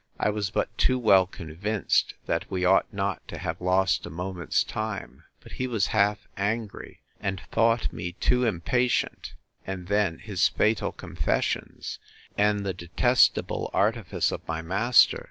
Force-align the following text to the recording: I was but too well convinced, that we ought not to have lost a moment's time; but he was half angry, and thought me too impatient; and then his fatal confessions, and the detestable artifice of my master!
I 0.17 0.31
was 0.31 0.49
but 0.49 0.75
too 0.79 0.97
well 0.97 1.27
convinced, 1.27 2.15
that 2.25 2.49
we 2.49 2.65
ought 2.65 2.91
not 2.91 3.27
to 3.27 3.37
have 3.37 3.61
lost 3.61 4.03
a 4.07 4.09
moment's 4.09 4.63
time; 4.63 5.25
but 5.41 5.51
he 5.51 5.67
was 5.67 5.85
half 5.93 6.27
angry, 6.37 7.01
and 7.19 7.39
thought 7.51 7.93
me 7.93 8.13
too 8.13 8.43
impatient; 8.43 9.35
and 9.63 9.85
then 9.89 10.17
his 10.17 10.47
fatal 10.47 10.91
confessions, 10.91 11.99
and 12.35 12.65
the 12.65 12.73
detestable 12.73 13.69
artifice 13.75 14.31
of 14.31 14.41
my 14.47 14.63
master! 14.63 15.19